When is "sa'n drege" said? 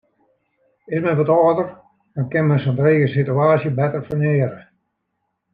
2.63-3.07